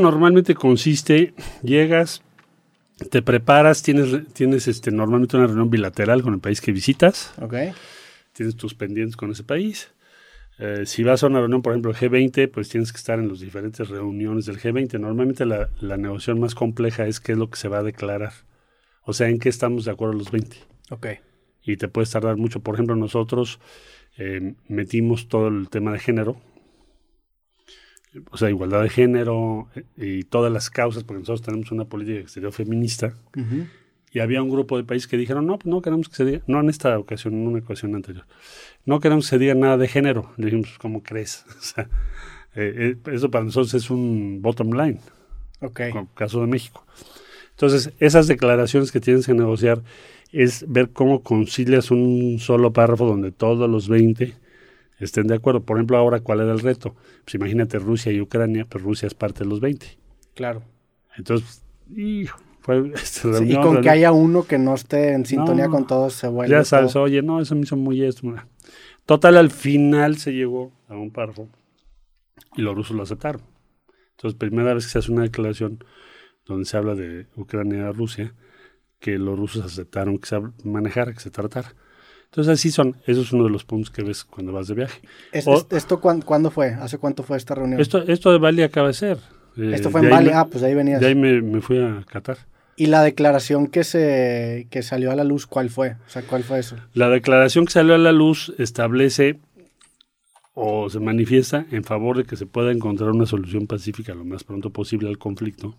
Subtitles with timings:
[0.00, 2.22] normalmente consiste, llegas,
[3.10, 7.32] te preparas, tienes, tienes este, normalmente una reunión bilateral con el país que visitas.
[7.40, 7.54] Ok.
[8.32, 9.92] Tienes tus pendientes con ese país.
[10.58, 13.28] Eh, si vas a una reunión, por ejemplo, el G20, pues tienes que estar en
[13.28, 14.98] las diferentes reuniones del G20.
[14.98, 18.32] Normalmente la, la negociación más compleja es qué es lo que se va a declarar.
[19.04, 20.56] O sea, en qué estamos de acuerdo los 20.
[20.90, 21.06] Ok.
[21.62, 22.60] Y te puedes tardar mucho.
[22.60, 23.60] Por ejemplo, nosotros
[24.16, 26.40] eh, metimos todo el tema de género.
[28.30, 32.20] O sea, igualdad de género eh, y todas las causas, porque nosotros tenemos una política
[32.20, 33.14] exterior feminista.
[33.36, 33.66] Ujú.
[34.12, 36.40] Y había un grupo de países que dijeron, no, pues no queremos que se diga,
[36.46, 38.24] no en esta ocasión, en una ocasión anterior,
[38.86, 40.32] no queremos que se diga nada de género.
[40.38, 41.44] Le dijimos, "Pues, ¿cómo crees?
[41.58, 41.88] O sea,
[42.54, 44.98] eh, eh, eso para nosotros es un bottom line,
[45.60, 45.80] Ok.
[45.90, 46.84] como el caso de México.
[47.50, 49.82] Entonces, esas declaraciones que tienes que negociar
[50.32, 54.34] es ver cómo concilias un solo párrafo donde todos los 20
[54.98, 55.62] estén de acuerdo.
[55.64, 56.94] Por ejemplo, ahora, ¿cuál era el reto?
[57.24, 59.98] Pues imagínate Rusia y Ucrania, pues Rusia es parte de los 20.
[60.34, 60.62] Claro.
[61.16, 61.62] Entonces,
[61.96, 65.70] hijo, fue Sí, y reunión, con que haya uno que no esté en sintonía No,
[65.72, 66.50] con todos se vuelve.
[66.52, 68.26] Ya sabes, todo- oye, no, eso me hizo muy esto.
[68.26, 68.46] mira.
[69.06, 71.48] Total, al final se llegó a un párrafo
[72.56, 73.40] y los rusos lo aceptaron.
[74.16, 75.82] Entonces, primera vez que se hace una declaración
[76.44, 78.34] donde se habla de Ucrania y Rusia,
[79.00, 81.74] que los rusos aceptaron que se manejara, que se tratara.
[82.30, 82.96] Entonces, así son.
[83.06, 85.00] Eso es uno de los puntos que ves cuando vas de viaje.
[85.32, 86.68] Es- o- es- ¿Esto cuán- cuándo fue?
[86.74, 87.80] ¿Hace cuánto fue esta reunión?
[87.80, 89.18] Esto, esto de Bali acaba de ser.
[89.56, 90.26] Eh, Esto fue en Bali.
[90.28, 91.00] me- Ah, pues de ahí venías.
[91.00, 92.38] De ahí me, me fui a Qatar.
[92.76, 95.96] ¿Y la declaración que se que salió a la luz, cuál fue?
[96.06, 96.76] O sea, ¿cuál fue eso?
[96.94, 99.40] La declaración que salió a la luz establece
[100.54, 104.44] o se manifiesta en favor de que se pueda encontrar una solución pacífica lo más
[104.44, 105.74] pronto posible al conflicto.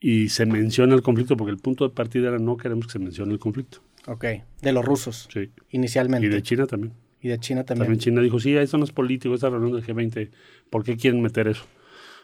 [0.00, 2.98] Y se menciona el conflicto porque el punto de partida era no queremos que se
[2.98, 3.78] mencione el conflicto.
[4.08, 4.24] Ok.
[4.62, 5.50] De los rusos, Sí.
[5.70, 6.26] inicialmente.
[6.26, 6.94] Y de China también.
[7.20, 7.86] Y de China también.
[7.86, 10.30] También China dijo, sí, eso no es político, esta reunión del G20,
[10.70, 11.64] ¿por qué quieren meter eso?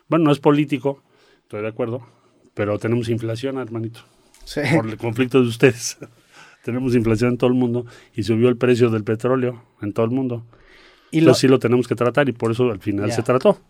[0.08, 1.02] Bueno, no es político,
[1.42, 2.06] estoy de acuerdo,
[2.54, 4.00] pero tenemos inflación, hermanito.
[4.44, 4.60] Sí.
[4.74, 5.98] por el conflicto de ustedes.
[6.64, 10.12] tenemos inflación en todo el mundo y subió el precio del petróleo en todo el
[10.12, 10.46] mundo.
[11.10, 13.60] Y lo, Entonces sí lo tenemos que tratar y por eso al final se trató.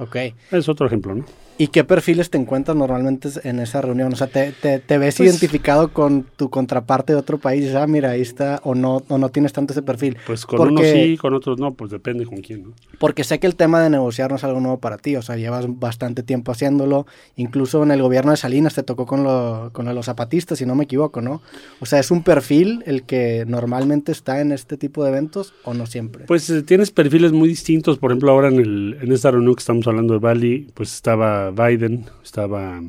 [0.00, 0.16] Ok.
[0.50, 1.24] Es otro ejemplo, ¿no?
[1.58, 4.10] ¿Y qué perfiles te encuentras normalmente en esa reunión?
[4.14, 7.74] O sea, ¿te, te, te ves Pues- identificado con tu contraparte de otro país?
[7.74, 10.16] Ah, mira, ahí está, o no, o no tienes tanto ese perfil.
[10.26, 12.72] Pues con Porque- unos sí, con otros no, pues depende con quién, ¿no?
[12.98, 15.36] Porque sé que el tema de negociar no es algo nuevo para ti, o sea,
[15.36, 17.06] llevas bastante tiempo haciéndolo,
[17.36, 20.74] incluso en el gobierno de Salinas te tocó con lo, con los zapatistas, si no
[20.74, 21.42] me equivoco, ¿no?
[21.80, 25.74] O sea, ¿es un perfil el que normalmente está en este tipo de eventos o
[25.74, 26.24] no siempre?
[26.24, 27.98] Pues eh, tienes perfiles muy distintos.
[27.98, 31.50] Por ejemplo, ahora en, el, en esta reunión que estamos hablando de Bali, pues estaba
[31.50, 32.80] Biden, estaba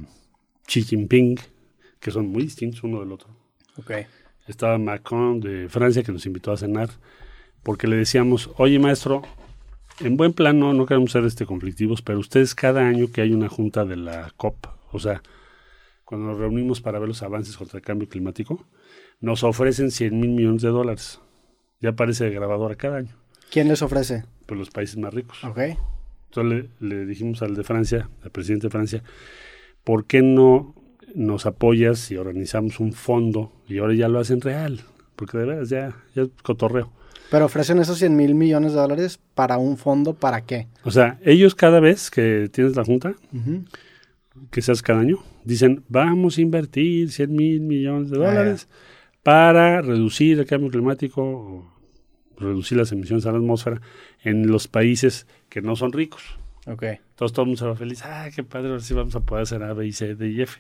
[0.67, 1.37] Xi Jinping,
[1.99, 3.29] que son muy distintos uno del otro.
[3.77, 3.91] ok,
[4.47, 6.89] Estaba Macron de Francia que nos invitó a cenar
[7.63, 9.21] porque le decíamos, oye maestro,
[9.99, 13.33] en buen plan no, no queremos ser este conflictivos, pero ustedes cada año que hay
[13.33, 15.21] una junta de la COP, o sea,
[16.05, 18.65] cuando nos reunimos para ver los avances contra el cambio climático,
[19.19, 21.21] nos ofrecen 100 mil millones de dólares.
[21.79, 23.15] Ya aparece de grabadora cada año,
[23.51, 24.25] ¿quién les ofrece?
[24.47, 25.41] pues los países más ricos.
[25.43, 25.59] Ok,
[26.33, 29.03] Entonces le, le dijimos al de Francia, al presidente de Francia,
[29.83, 30.73] ¿por qué no
[31.13, 34.79] nos apoyas si organizamos un fondo y ahora ya lo hacen real?
[35.17, 36.89] Porque de veras ya, ya es cotorreo.
[37.29, 40.67] pero ofrecen esos 100 mil millones de dólares para un fondo, ¿para qué?
[40.85, 43.13] O sea, ellos cada vez que tienes la junta,
[44.61, 48.67] se hace cada año, dicen, vamos a invertir 100 mil millones de Ah, dólares
[49.23, 51.71] para reducir el cambio climático
[52.41, 53.81] reducir las emisiones a la atmósfera
[54.23, 56.21] en los países que no son ricos.
[56.67, 58.03] Ok, Entonces todo el mundo se va feliz.
[58.03, 60.41] Ah, qué padre, ahora sí vamos a poder hacer A, B, y C, D y
[60.41, 60.59] F.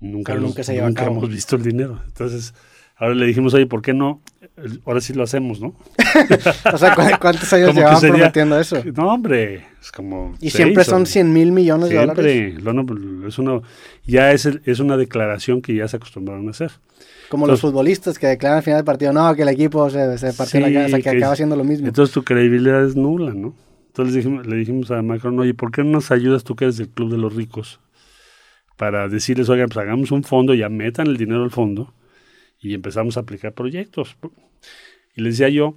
[0.00, 1.16] Nunca, Pero los- nunca se lleva a nunca cabo.
[1.18, 2.00] hemos visto el dinero.
[2.06, 2.52] Entonces,
[2.96, 4.20] ahora le dijimos, oye, ¿por qué no?
[4.84, 5.74] Ahora sí lo hacemos, ¿no?
[6.72, 8.82] o sea, ¿cu- ¿cuántos años llevaban sería- prometiendo eso?
[8.94, 10.34] No, hombre, es como...
[10.40, 12.54] Y siempre son 100 mil millones de dólares.
[12.62, 13.28] Siempre.
[13.28, 13.60] Es una,
[14.04, 16.72] ya es, es una declaración que ya se acostumbraron a hacer.
[17.28, 20.32] Como los futbolistas que declaran al final del partido, no, que el equipo se, se
[20.32, 21.86] partió la cabeza, que que- acaba haciendo lo mismo.
[21.88, 23.54] Entonces tu credibilidad es nula, ¿no?
[23.88, 26.64] Entonces le dijimos, le dijimos a Macron, oye, ¿por qué no nos ayudas tú que
[26.64, 27.80] eres del Club de los Ricos?
[28.76, 31.94] Para decirles, oigan, pues hagamos un fondo, ya metan el dinero al fondo
[32.60, 34.16] y empezamos a aplicar proyectos.
[35.14, 35.76] Y les decía yo,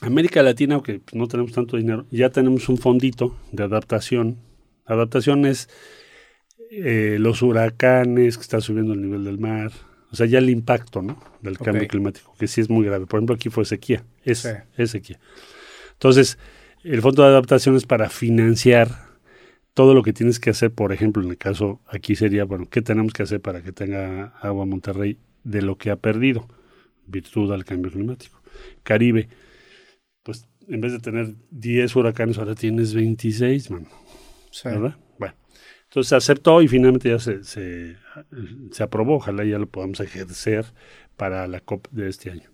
[0.00, 4.38] América Latina, aunque pues, no tenemos tanto dinero, ya tenemos un fondito de adaptación.
[4.86, 5.68] Adaptación es
[6.70, 9.72] eh, los huracanes que está subiendo el nivel del mar,
[10.16, 11.20] o sea, ya el impacto ¿no?
[11.42, 13.04] del cambio climático, que sí es muy grave.
[13.06, 14.48] Por ejemplo, aquí fue sequía, es, Sí.
[14.78, 15.20] es sequía.
[15.92, 16.38] Entonces,
[16.82, 18.88] el fondo de adaptación es para financiar
[19.74, 22.80] todo lo que tienes que hacer, por ejemplo, en el caso aquí sería, bueno, ¿qué
[22.80, 26.48] tenemos que hacer para que tenga agua Monterrey de lo que ha perdido,
[27.06, 28.40] virtud al cambio climático?
[28.82, 29.28] Caribe,
[30.22, 33.86] pues en vez de tener 10 huracanes, ahora tienes 26, man,
[34.50, 34.68] Sí.
[34.70, 34.96] ¿verdad?
[35.18, 35.34] Bueno,
[35.88, 37.96] Entonces se aceptó y finalmente ya se, se,
[38.70, 39.16] se aprobó.
[39.16, 40.66] Ojalá ya lo podamos ejercer
[41.16, 42.50] para la COP de este año,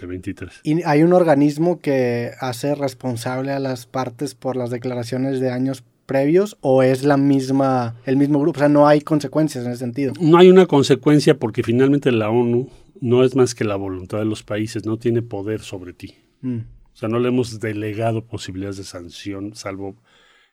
[0.00, 0.60] de 23.
[0.62, 5.84] ¿Y hay un organismo que hace responsable a las partes por las declaraciones de años
[6.06, 8.58] previos o es la misma, el mismo grupo?
[8.58, 10.12] O sea, no hay consecuencias en ese sentido.
[10.20, 12.68] No hay una consecuencia porque finalmente la ONU
[13.00, 16.14] no es más que la voluntad de los países, no tiene poder sobre ti.
[16.42, 16.58] Mm.
[16.58, 19.96] O sea, no le hemos delegado posibilidades de sanción, salvo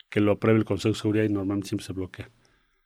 [0.10, 2.30] que lo apruebe el Consejo de Seguridad y normalmente siempre se bloquea.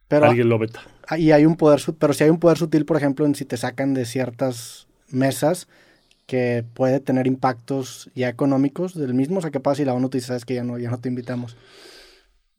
[0.07, 0.81] Pero, Alguien lo veta.
[1.17, 3.57] y hay un poder, pero si hay un poder sutil, por ejemplo, en si te
[3.57, 5.67] sacan de ciertas mesas
[6.25, 9.39] que puede tener impactos ya económicos del mismo.
[9.39, 10.99] O sea, ¿qué pasa si la ONU te dice, sabes que ya no, ya no
[10.99, 11.57] te invitamos?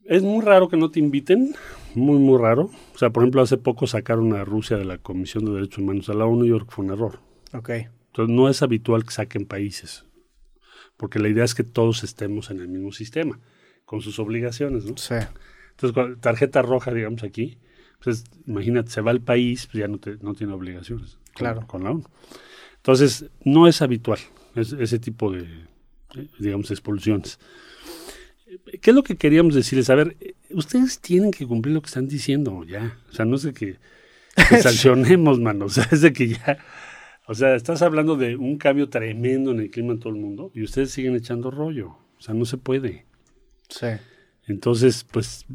[0.04, 1.54] Es muy raro que no te inviten,
[1.94, 2.70] muy, muy raro.
[2.94, 6.08] O sea, por ejemplo, hace poco sacaron a Rusia de la Comisión de Derechos Humanos
[6.08, 7.20] a la ONU y yo creo que fue un error.
[7.52, 7.68] Ok.
[7.70, 10.04] Entonces, no es habitual que saquen países,
[10.96, 13.38] porque la idea es que todos estemos en el mismo sistema,
[13.88, 14.98] con sus obligaciones, ¿no?
[14.98, 15.14] Sí.
[15.70, 17.56] Entonces, tarjeta roja, digamos, aquí,
[18.04, 21.66] pues imagínate, se va al país, pues ya no, te- no tiene obligaciones Claro.
[21.66, 22.04] con la ONU.
[22.76, 24.18] Entonces, no es habitual
[24.54, 25.44] es- ese tipo de,
[26.16, 27.38] eh, digamos, expulsiones.
[28.82, 29.88] ¿Qué es lo que queríamos decirles?
[29.88, 30.16] A ver,
[30.50, 32.98] ustedes tienen que cumplir lo que están diciendo ya.
[33.10, 33.76] O sea, no es de que,
[34.36, 35.64] que sancionemos, mano.
[35.66, 36.58] O sea, es de que ya.
[37.26, 40.50] O sea, estás hablando de un cambio tremendo en el clima en todo el mundo
[40.54, 41.88] y ustedes siguen echando rollo.
[42.18, 43.06] O sea, no se puede.
[43.68, 43.86] Sí.
[44.46, 45.46] Entonces, pues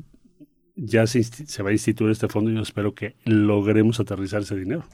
[0.75, 1.21] ya se,
[1.63, 4.85] va a instituir este fondo y yo espero que logremos aterrizar ese dinero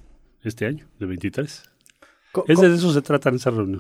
[0.44, 1.64] este año, de 23.
[2.32, 3.78] Co- Es de eso se trata en esa reunión.